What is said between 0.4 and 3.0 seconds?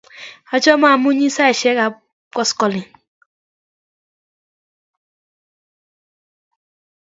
Achame amunyi saisyek ap koskoling'